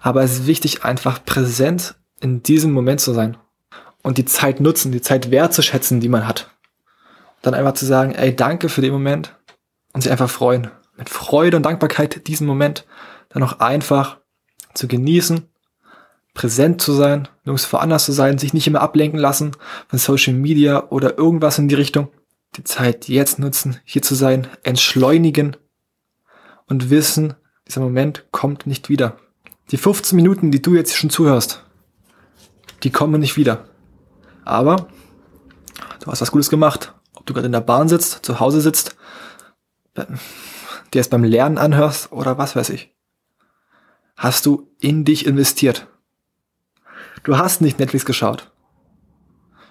Aber 0.00 0.22
es 0.22 0.32
ist 0.32 0.46
wichtig, 0.46 0.84
einfach 0.84 1.24
präsent 1.24 1.94
in 2.20 2.42
diesem 2.42 2.72
Moment 2.72 3.00
zu 3.00 3.12
sein. 3.14 3.36
Und 4.02 4.18
die 4.18 4.24
Zeit 4.24 4.60
nutzen, 4.60 4.92
die 4.92 5.00
Zeit 5.00 5.30
wertzuschätzen, 5.30 6.00
die 6.00 6.08
man 6.08 6.26
hat. 6.26 6.50
Dann 7.42 7.54
einfach 7.54 7.74
zu 7.74 7.86
sagen, 7.86 8.12
ey, 8.14 8.34
danke 8.34 8.68
für 8.68 8.80
den 8.80 8.92
Moment. 8.92 9.37
Und 9.98 10.02
sich 10.02 10.12
einfach 10.12 10.30
freuen. 10.30 10.70
Mit 10.96 11.08
Freude 11.08 11.56
und 11.56 11.64
Dankbarkeit 11.64 12.28
diesen 12.28 12.46
Moment 12.46 12.86
dann 13.30 13.42
auch 13.42 13.58
einfach 13.58 14.18
zu 14.72 14.86
genießen, 14.86 15.48
präsent 16.34 16.80
zu 16.80 16.92
sein, 16.92 17.26
nirgends 17.44 17.72
woanders 17.72 18.04
zu 18.04 18.12
sein, 18.12 18.38
sich 18.38 18.54
nicht 18.54 18.68
immer 18.68 18.80
ablenken 18.80 19.18
lassen 19.18 19.56
von 19.88 19.98
Social 19.98 20.34
Media 20.34 20.88
oder 20.90 21.18
irgendwas 21.18 21.58
in 21.58 21.66
die 21.66 21.74
Richtung. 21.74 22.12
Die 22.54 22.62
Zeit 22.62 23.08
jetzt 23.08 23.40
nutzen, 23.40 23.80
hier 23.82 24.00
zu 24.00 24.14
sein, 24.14 24.46
entschleunigen 24.62 25.56
und 26.66 26.90
wissen, 26.90 27.34
dieser 27.66 27.80
Moment 27.80 28.26
kommt 28.30 28.68
nicht 28.68 28.88
wieder. 28.88 29.16
Die 29.72 29.78
15 29.78 30.14
Minuten, 30.14 30.52
die 30.52 30.62
du 30.62 30.76
jetzt 30.76 30.94
schon 30.94 31.10
zuhörst, 31.10 31.64
die 32.84 32.90
kommen 32.90 33.20
nicht 33.20 33.36
wieder. 33.36 33.64
Aber 34.44 34.86
du 36.04 36.06
hast 36.12 36.20
was 36.20 36.30
Gutes 36.30 36.50
gemacht. 36.50 36.94
Ob 37.14 37.26
du 37.26 37.34
gerade 37.34 37.46
in 37.46 37.52
der 37.52 37.62
Bahn 37.62 37.88
sitzt, 37.88 38.24
zu 38.24 38.38
Hause 38.38 38.60
sitzt, 38.60 38.94
dir 40.92 41.00
es 41.00 41.08
beim 41.08 41.24
Lernen 41.24 41.58
anhörst 41.58 42.12
oder 42.12 42.38
was 42.38 42.56
weiß 42.56 42.70
ich. 42.70 42.94
Hast 44.16 44.46
du 44.46 44.70
in 44.80 45.04
dich 45.04 45.26
investiert. 45.26 45.86
Du 47.22 47.38
hast 47.38 47.60
nicht 47.60 47.78
Netflix 47.78 48.04
geschaut. 48.04 48.50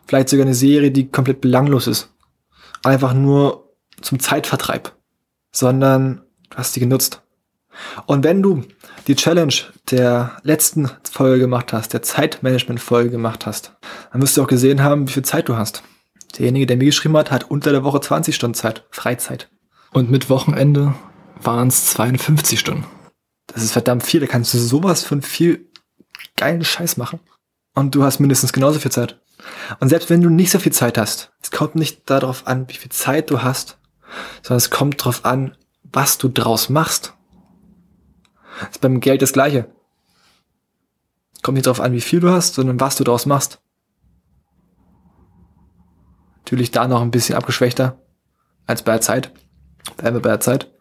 Vielleicht 0.05 0.29
sogar 0.29 0.45
eine 0.45 0.55
Serie, 0.55 0.91
die 0.91 1.09
komplett 1.09 1.41
belanglos 1.41 1.87
ist. 1.87 2.13
Einfach 2.83 3.13
nur 3.13 3.73
zum 4.01 4.19
Zeitvertreib. 4.19 4.93
Sondern 5.51 6.21
du 6.49 6.57
hast 6.57 6.73
sie 6.73 6.79
genutzt. 6.79 7.23
Und 8.05 8.23
wenn 8.23 8.41
du 8.41 8.63
die 9.07 9.15
Challenge 9.15 9.53
der 9.91 10.37
letzten 10.43 10.89
Folge 11.09 11.39
gemacht 11.39 11.73
hast, 11.73 11.93
der 11.93 12.01
Zeitmanagement-Folge 12.01 13.09
gemacht 13.09 13.45
hast, 13.45 13.75
dann 14.11 14.21
wirst 14.21 14.37
du 14.37 14.43
auch 14.43 14.47
gesehen 14.47 14.83
haben, 14.83 15.07
wie 15.07 15.13
viel 15.13 15.23
Zeit 15.23 15.49
du 15.49 15.55
hast. 15.55 15.83
Derjenige, 16.37 16.65
der 16.65 16.77
mir 16.77 16.85
geschrieben 16.85 17.17
hat, 17.17 17.31
hat 17.31 17.49
unter 17.49 17.71
der 17.71 17.83
Woche 17.83 18.01
20 18.01 18.35
Stunden 18.35 18.55
Zeit, 18.55 18.85
Freizeit. 18.91 19.49
Und 19.91 20.11
mit 20.11 20.29
Wochenende 20.29 20.95
waren 21.41 21.67
es 21.67 21.85
52 21.87 22.59
Stunden. 22.59 22.85
Das 23.47 23.63
ist 23.63 23.71
verdammt 23.71 24.03
viel, 24.03 24.19
da 24.19 24.27
kannst 24.27 24.53
du 24.53 24.57
sowas 24.57 25.03
von 25.03 25.21
viel 25.21 25.69
geilen 26.35 26.63
Scheiß 26.63 26.97
machen. 26.97 27.19
Und 27.73 27.95
du 27.95 28.03
hast 28.03 28.19
mindestens 28.19 28.53
genauso 28.53 28.79
viel 28.79 28.91
Zeit. 28.91 29.19
Und 29.79 29.89
selbst 29.89 30.09
wenn 30.09 30.21
du 30.21 30.29
nicht 30.29 30.51
so 30.51 30.59
viel 30.59 30.73
Zeit 30.73 30.97
hast, 30.97 31.31
es 31.41 31.51
kommt 31.51 31.75
nicht 31.75 32.09
darauf 32.09 32.47
an, 32.47 32.67
wie 32.69 32.73
viel 32.73 32.91
Zeit 32.91 33.29
du 33.29 33.43
hast, 33.43 33.77
sondern 34.41 34.57
es 34.57 34.69
kommt 34.69 35.01
darauf 35.01 35.25
an, 35.25 35.55
was 35.83 36.17
du 36.17 36.27
draus 36.27 36.69
machst. 36.69 37.13
Das 38.59 38.71
ist 38.71 38.81
beim 38.81 38.99
Geld 38.99 39.21
das 39.21 39.33
Gleiche. 39.33 39.69
Kommt 41.43 41.55
nicht 41.55 41.67
darauf 41.67 41.79
an, 41.79 41.93
wie 41.93 42.01
viel 42.01 42.19
du 42.19 42.31
hast, 42.31 42.55
sondern 42.55 42.79
was 42.79 42.95
du 42.95 43.03
daraus 43.03 43.25
machst. 43.25 43.61
Natürlich 46.39 46.71
da 46.71 46.87
noch 46.87 47.01
ein 47.01 47.11
bisschen 47.11 47.35
abgeschwächter 47.35 48.01
als 48.65 48.81
bei 48.81 48.93
der 48.93 49.01
Zeit. 49.01 49.31
Bleiben 49.97 50.15
wir 50.15 50.21
bei 50.21 50.29
der 50.29 50.39
Zeit. 50.39 50.71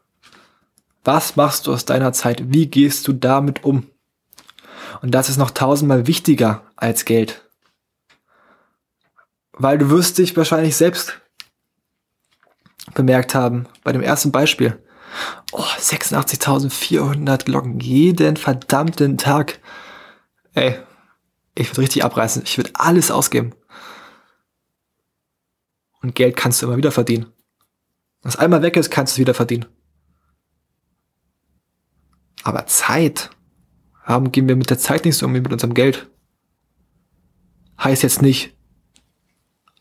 Was 1.05 1.37
machst 1.37 1.67
du 1.67 1.73
aus 1.73 1.85
deiner 1.85 2.13
Zeit? 2.13 2.53
Wie 2.53 2.67
gehst 2.67 3.09
du 3.09 3.13
damit 3.13 3.65
um? 3.65 3.91
Und 5.03 5.13
das 5.13 5.29
ist 5.29 5.37
noch 5.37 5.51
tausendmal 5.51 6.07
wichtiger 6.07 6.63
als 6.77 7.05
Geld. 7.05 7.43
Weil 9.53 9.79
du 9.79 9.91
wirst 9.91 10.19
dich 10.19 10.37
wahrscheinlich 10.37 10.77
selbst 10.77 11.21
bemerkt 12.95 13.35
haben, 13.35 13.67
bei 13.85 13.93
dem 13.93 14.03
ersten 14.03 14.33
Beispiel. 14.33 14.83
Oh, 15.53 15.63
86.400 15.63 17.45
Glocken 17.45 17.81
jeden 17.81 18.37
verdammten 18.37 19.17
Tag. 19.17 19.61
Ey, 20.53 20.79
ich 21.55 21.71
würde 21.71 21.83
richtig 21.83 22.05
abreißen. 22.05 22.43
Ich 22.45 22.59
würde 22.59 22.71
alles 22.75 23.11
ausgeben. 23.11 23.55
Und 26.03 26.15
Geld 26.15 26.37
kannst 26.37 26.61
du 26.61 26.67
immer 26.67 26.77
wieder 26.77 26.93
verdienen. 26.93 27.33
Was 28.27 28.35
einmal 28.35 28.61
weg 28.63 28.77
ist, 28.77 28.91
kannst 28.91 29.17
du 29.17 29.21
wieder 29.21 29.35
verdienen. 29.35 29.67
Aber 32.43 32.67
Zeit, 32.67 33.31
haben 34.03 34.33
gehen 34.33 34.49
wir 34.49 34.57
mit 34.57 34.69
der 34.69 34.81
Zeit 34.81 35.05
nicht 35.05 35.17
so 35.17 35.27
um 35.27 35.35
wie 35.35 35.41
mit 35.41 35.53
unserem 35.53 35.75
Geld. 35.75 36.11
Heißt 37.79 38.03
jetzt 38.03 38.23
nicht 38.23 38.53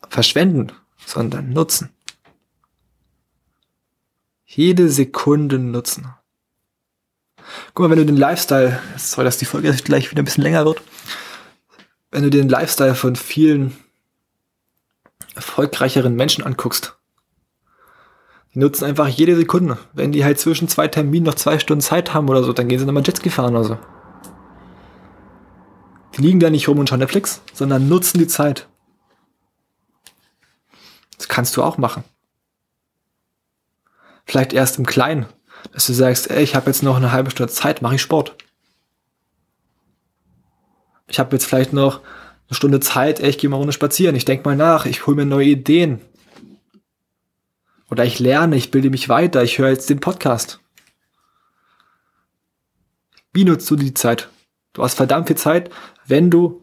verschwenden, 0.10 0.72
sondern 1.08 1.54
nutzen. 1.54 1.90
Jede 4.46 4.92
Sekunde 4.92 5.58
nutzen. 5.58 6.14
Guck 7.74 7.86
mal, 7.86 7.90
wenn 7.90 7.98
du 7.98 8.06
den 8.06 8.16
Lifestyle, 8.16 8.80
sorry, 8.96 9.26
dass 9.26 9.40
die 9.40 9.46
Folge 9.46 9.74
gleich 9.74 10.12
wieder 10.12 10.22
ein 10.22 10.26
bisschen 10.26 10.44
länger 10.44 10.66
wird, 10.66 10.84
wenn 12.12 12.22
du 12.22 12.30
den 12.30 12.48
Lifestyle 12.48 12.94
von 12.94 13.16
vielen 13.16 13.76
erfolgreicheren 15.34 16.16
Menschen 16.16 16.44
anguckst, 16.44 16.96
die 18.56 18.60
nutzen 18.60 18.86
einfach 18.86 19.10
jede 19.10 19.36
Sekunde. 19.36 19.78
Wenn 19.92 20.14
die 20.14 20.24
halt 20.24 20.40
zwischen 20.40 20.70
zwei 20.70 20.88
Terminen 20.88 21.26
noch 21.26 21.36
zwei 21.36 21.60
Stunden 21.60 21.82
Zeit 21.82 22.14
haben 22.14 22.30
oder 22.30 22.42
so, 22.42 22.54
dann 22.54 22.70
gehen 22.70 22.80
sie 22.80 22.86
nochmal 22.86 23.04
Jetski 23.06 23.30
fahren 23.30 23.54
oder 23.54 23.66
so. 23.66 23.78
Die 26.16 26.22
liegen 26.22 26.40
da 26.40 26.50
nicht 26.50 26.70
rum 26.70 26.80
und 26.80 26.88
schauen 26.88 27.00
Netflix, 27.00 27.42
sondern 27.54 27.90
nutzen 27.90 28.18
die 28.18 28.28
Zeit. 28.28 28.70
Das 31.18 31.28
kannst 31.28 31.58
du 31.58 31.64
auch 31.64 31.78
machen. 31.78 32.06
Vielleicht 34.26 34.54
erst 34.54 34.80
im 34.80 34.86
Kleinen, 34.86 35.26
dass 35.74 35.88
du 35.88 35.94
sagst, 35.94 36.32
ey, 36.32 36.42
ich 36.42 36.56
habe 36.56 36.68
jetzt 36.68 36.82
noch 36.82 36.96
eine 36.96 37.12
halbe 37.12 37.32
Stunde 37.32 37.52
Zeit, 37.52 37.82
mache 37.82 37.96
ich 37.96 38.02
Sport. 38.02 38.38
Ich 41.08 41.20
habe 41.20 41.36
jetzt 41.36 41.46
vielleicht 41.46 41.74
noch 41.74 42.00
eine 42.48 42.56
Stunde 42.56 42.80
Zeit, 42.80 43.20
ey, 43.20 43.30
ich 43.30 43.38
gehe 43.38 43.50
mal 43.50 43.58
runter 43.58 43.74
spazieren, 43.74 44.16
ich 44.16 44.26
denke 44.26 44.48
mal 44.48 44.56
nach, 44.56 44.86
ich 44.86 45.06
hole 45.06 45.18
mir 45.18 45.26
neue 45.26 45.48
Ideen. 45.48 46.00
Oder 47.90 48.06
ich 48.06 48.20
lerne, 48.20 48.56
ich 48.56 48.72
bilde 48.72 48.90
mich 48.90 49.10
weiter, 49.10 49.44
ich 49.44 49.58
höre 49.58 49.70
jetzt 49.70 49.90
den 49.90 50.00
Podcast. 50.00 50.60
Wie 53.34 53.44
nutzt 53.44 53.70
du 53.70 53.76
die 53.76 53.94
Zeit? 53.94 54.30
Du 54.74 54.84
hast 54.84 54.96
verdammt 54.96 55.28
viel 55.28 55.38
Zeit, 55.38 55.70
wenn 56.08 56.32
du 56.32 56.62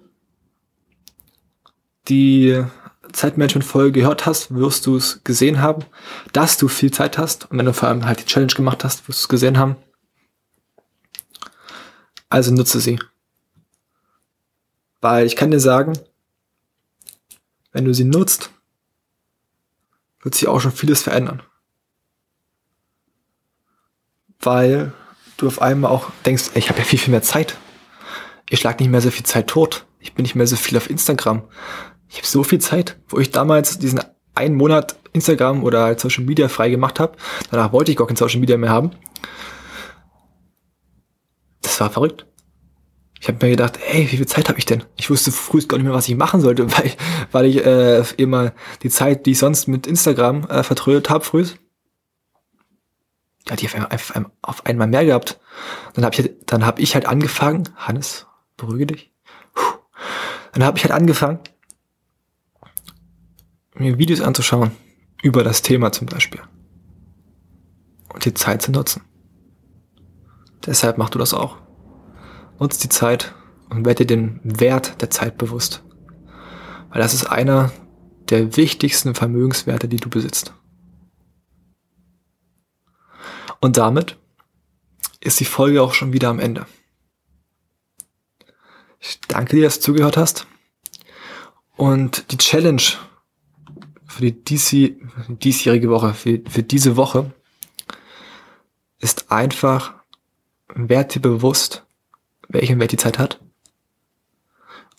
die 2.08 2.64
Zeitmanagement-Folge 3.12 4.00
gehört 4.00 4.26
hast, 4.26 4.54
wirst 4.54 4.86
du 4.86 4.96
es 4.96 5.22
gesehen 5.24 5.60
haben, 5.60 5.84
dass 6.32 6.56
du 6.56 6.68
viel 6.68 6.90
Zeit 6.90 7.18
hast. 7.18 7.50
Und 7.50 7.58
wenn 7.58 7.66
du 7.66 7.74
vor 7.74 7.88
allem 7.88 8.06
halt 8.06 8.20
die 8.20 8.24
Challenge 8.24 8.52
gemacht 8.52 8.84
hast, 8.84 9.06
wirst 9.08 9.20
du 9.20 9.24
es 9.24 9.28
gesehen 9.28 9.58
haben. 9.58 9.76
Also 12.28 12.52
nutze 12.52 12.80
sie. 12.80 12.98
Weil 15.00 15.26
ich 15.26 15.36
kann 15.36 15.50
dir 15.50 15.60
sagen, 15.60 15.98
wenn 17.72 17.84
du 17.84 17.92
sie 17.92 18.04
nutzt, 18.04 18.50
wird 20.22 20.34
sich 20.34 20.48
auch 20.48 20.60
schon 20.60 20.72
vieles 20.72 21.02
verändern. 21.02 21.42
Weil 24.40 24.92
du 25.36 25.46
auf 25.46 25.60
einmal 25.60 25.90
auch 25.90 26.10
denkst, 26.24 26.50
ey, 26.54 26.58
ich 26.58 26.68
habe 26.68 26.78
ja 26.78 26.84
viel, 26.84 26.98
viel 26.98 27.10
mehr 27.10 27.22
Zeit. 27.22 27.56
Ich 28.48 28.60
schlag 28.60 28.80
nicht 28.80 28.88
mehr 28.88 29.00
so 29.00 29.10
viel 29.10 29.24
Zeit 29.24 29.48
tot. 29.48 29.86
Ich 29.98 30.14
bin 30.14 30.22
nicht 30.22 30.34
mehr 30.34 30.46
so 30.46 30.56
viel 30.56 30.76
auf 30.78 30.90
Instagram. 30.90 31.42
Ich 32.08 32.18
habe 32.18 32.26
so 32.26 32.42
viel 32.42 32.60
Zeit, 32.60 32.98
wo 33.08 33.18
ich 33.18 33.30
damals 33.30 33.78
diesen 33.78 34.00
einen 34.34 34.56
Monat 34.56 34.96
Instagram 35.12 35.62
oder 35.62 35.84
halt 35.84 36.00
Social 36.00 36.24
Media 36.24 36.48
frei 36.48 36.70
gemacht 36.70 37.00
habe. 37.00 37.16
Danach 37.50 37.72
wollte 37.72 37.90
ich 37.90 37.96
gar 37.96 38.06
kein 38.06 38.16
Social 38.16 38.40
Media 38.40 38.56
mehr 38.56 38.70
haben. 38.70 38.90
Das 41.60 41.80
war 41.80 41.90
verrückt. 41.90 42.26
Ich 43.22 43.28
habe 43.28 43.38
mir 43.40 43.52
gedacht, 43.52 43.78
ey, 43.86 44.10
wie 44.10 44.16
viel 44.16 44.26
Zeit 44.26 44.48
habe 44.48 44.58
ich 44.58 44.66
denn? 44.66 44.82
Ich 44.96 45.08
wusste 45.08 45.30
früh 45.30 45.60
gar 45.60 45.76
nicht 45.76 45.84
mehr, 45.84 45.94
was 45.94 46.08
ich 46.08 46.16
machen 46.16 46.40
sollte, 46.40 46.72
weil, 46.76 46.90
weil 47.30 47.46
ich 47.46 47.64
äh, 47.64 48.02
immer 48.16 48.52
die 48.82 48.90
Zeit, 48.90 49.26
die 49.26 49.30
ich 49.30 49.38
sonst 49.38 49.68
mit 49.68 49.86
Instagram 49.86 50.42
äh, 50.48 50.64
vertrödet 50.64 51.08
habe, 51.08 51.24
früh, 51.24 51.46
ja, 53.48 53.54
die 53.54 53.66
auf 53.66 53.76
einmal, 53.76 54.32
auf 54.42 54.66
einmal 54.66 54.88
mehr 54.88 55.04
gehabt. 55.04 55.38
Dann 55.94 56.04
habe 56.04 56.16
ich, 56.20 56.32
hab 56.50 56.80
ich 56.80 56.94
halt 56.94 57.06
angefangen, 57.06 57.68
Hannes, 57.76 58.26
beruhige 58.56 58.88
dich. 58.88 59.12
Puh. 59.54 59.78
Dann 60.54 60.64
habe 60.64 60.78
ich 60.78 60.84
halt 60.84 60.92
angefangen, 60.92 61.38
mir 63.74 63.98
Videos 63.98 64.20
anzuschauen 64.20 64.72
über 65.22 65.44
das 65.44 65.62
Thema 65.62 65.92
zum 65.92 66.08
Beispiel 66.08 66.40
und 68.12 68.24
die 68.24 68.34
Zeit 68.34 68.62
zu 68.62 68.72
nutzen. 68.72 69.02
Deshalb 70.66 70.98
mach 70.98 71.10
du 71.10 71.20
das 71.20 71.34
auch. 71.34 71.62
Nutz 72.62 72.78
die 72.78 72.88
Zeit 72.88 73.34
und 73.70 73.84
werde 73.84 74.06
dir 74.06 74.16
den 74.16 74.40
Wert 74.44 75.02
der 75.02 75.10
Zeit 75.10 75.36
bewusst. 75.36 75.82
Weil 76.90 77.00
das 77.00 77.12
ist 77.12 77.26
einer 77.26 77.72
der 78.30 78.56
wichtigsten 78.56 79.14
Vermögenswerte, 79.14 79.88
die 79.88 79.96
du 79.96 80.08
besitzt. 80.08 80.54
Und 83.60 83.76
damit 83.76 84.16
ist 85.20 85.40
die 85.40 85.44
Folge 85.44 85.82
auch 85.82 85.92
schon 85.92 86.12
wieder 86.12 86.28
am 86.28 86.38
Ende. 86.38 86.66
Ich 89.00 89.20
danke 89.22 89.56
dir, 89.56 89.64
dass 89.64 89.80
du 89.80 89.86
zugehört 89.86 90.16
hast. 90.16 90.46
Und 91.76 92.30
die 92.30 92.38
Challenge 92.38 92.82
für 94.06 94.30
die 94.30 94.44
DC, 94.44 94.96
diesjährige 95.28 95.90
Woche, 95.90 96.14
für, 96.14 96.40
für 96.48 96.62
diese 96.62 96.96
Woche, 96.96 97.32
ist 98.98 99.32
einfach, 99.32 99.94
werd 100.68 101.14
dir 101.14 101.20
bewusst, 101.20 101.81
welchen 102.52 102.78
Wert 102.80 102.92
die 102.92 102.96
Zeit 102.96 103.18
hat 103.18 103.40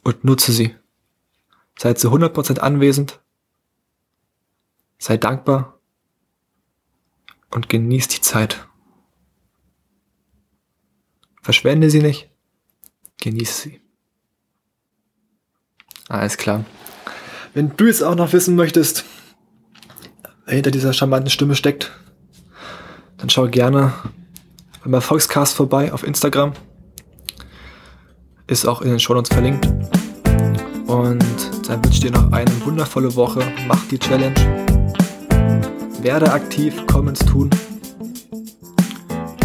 und 0.03 0.23
nutze 0.23 0.51
sie. 0.51 0.75
Sei 1.77 1.93
zu 1.93 2.11
100% 2.11 2.59
anwesend, 2.59 3.21
sei 4.99 5.17
dankbar 5.17 5.79
und 7.49 7.69
genieß 7.69 8.07
die 8.07 8.21
Zeit. 8.21 8.67
Verschwende 11.41 11.89
sie 11.89 12.01
nicht, 12.01 12.29
genieße 13.21 13.61
sie. 13.61 13.81
Alles 16.07 16.37
klar. 16.37 16.63
Wenn 17.53 17.75
du 17.75 17.85
jetzt 17.85 18.03
auch 18.03 18.15
noch 18.15 18.33
wissen 18.33 18.55
möchtest, 18.55 19.05
wer 20.45 20.55
hinter 20.55 20.71
dieser 20.71 20.93
charmanten 20.93 21.29
Stimme 21.29 21.55
steckt, 21.55 21.91
dann 23.17 23.29
schau 23.29 23.47
gerne 23.47 23.93
beim 24.83 24.93
Erfolgscast 24.93 25.55
vorbei 25.55 25.93
auf 25.93 26.03
Instagram. 26.03 26.53
Ist 28.47 28.67
auch 28.67 28.81
in 28.81 28.89
den 28.89 28.99
Show 28.99 29.13
Notes 29.13 29.33
verlinkt. 29.33 29.65
Und 30.87 31.23
dann 31.67 31.83
wünsche 31.83 31.89
ich 31.91 31.99
dir 32.01 32.11
noch 32.11 32.31
eine 32.31 32.51
wundervolle 32.65 33.15
Woche. 33.15 33.41
Mach 33.67 33.87
die 33.87 33.97
Challenge. 33.97 34.35
Werde 36.01 36.31
aktiv, 36.31 36.75
komm 36.85 37.07
ins 37.07 37.19
Tun. 37.19 37.49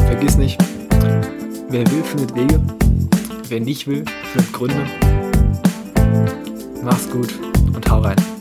Vergiss 0.07 0.37
nicht, 0.37 0.59
wer 1.69 1.89
will, 1.91 2.03
findet 2.03 2.35
Wege. 2.35 2.61
Wer 3.49 3.61
nicht 3.61 3.87
will, 3.87 4.05
findet 4.33 4.53
Gründe. 4.53 4.87
Mach's 6.83 7.09
gut 7.09 7.33
und 7.75 7.89
hau 7.89 8.01
rein. 8.01 8.38